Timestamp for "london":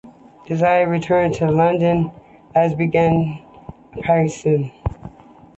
1.51-2.11